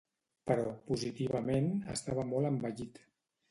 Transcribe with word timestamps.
Però, 0.51 0.63
positivament, 0.87 1.69
estava 1.99 2.27
molt 2.33 2.53
envellit. 2.53 3.01